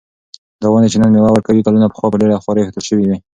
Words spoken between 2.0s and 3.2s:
په ډېره خواري ایښودل شوې وې.